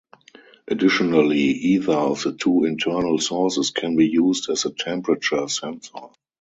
Additionally, 0.67 1.37
either 1.51 1.93
of 1.93 2.23
the 2.23 2.33
two 2.33 2.63
internal 2.63 3.19
sources 3.19 3.69
can 3.69 3.95
be 3.95 4.07
used 4.07 4.49
as 4.49 4.65
a 4.65 4.71
temperature 4.73 5.47
sensor. 5.47 6.07